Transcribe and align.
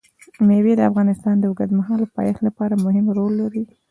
مېوې 0.47 0.73
د 0.77 0.81
افغانستان 0.89 1.35
د 1.39 1.43
اوږدمهاله 1.49 2.05
پایښت 2.15 2.41
لپاره 2.47 2.81
مهم 2.85 3.05
رول 3.17 3.33
لري. 3.41 3.63